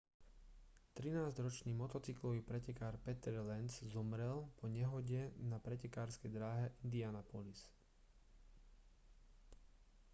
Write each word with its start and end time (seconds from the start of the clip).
trinásťročný 0.97 1.71
motocyklový 1.83 2.39
pretekár 2.49 2.93
peter 3.05 3.35
lenz 3.49 3.73
zomrel 3.93 4.37
po 4.59 4.65
nehode 4.77 5.21
na 5.51 5.57
pretekárskej 5.65 6.31
dráhe 6.37 6.65
indianapolis 6.85 7.59